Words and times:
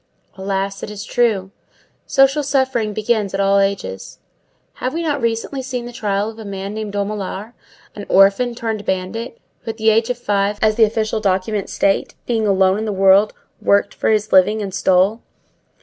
Alas! 0.35 0.81
it 0.81 0.89
is 0.89 1.05
true. 1.05 1.51
Social 2.07 2.41
suffering 2.41 2.91
begins 2.91 3.35
at 3.35 3.39
all 3.39 3.59
ages. 3.59 4.17
Have 4.81 4.95
we 4.95 5.03
not 5.03 5.21
recently 5.21 5.61
seen 5.61 5.85
the 5.85 5.91
trial 5.93 6.27
of 6.27 6.39
a 6.39 6.43
man 6.43 6.73
named 6.73 6.93
Dumollard, 6.93 7.53
an 7.93 8.07
orphan 8.09 8.55
turned 8.55 8.83
bandit, 8.83 9.37
who, 9.59 9.65
from 9.73 9.77
the 9.77 9.91
age 9.91 10.09
of 10.09 10.17
five, 10.17 10.57
as 10.59 10.73
the 10.73 10.85
official 10.85 11.19
documents 11.19 11.71
state, 11.73 12.15
being 12.25 12.47
alone 12.47 12.79
in 12.79 12.85
the 12.85 12.91
world, 12.91 13.33
"worked 13.61 13.93
for 13.93 14.09
his 14.09 14.33
living 14.33 14.59
and 14.59 14.73
stole"? 14.73 15.21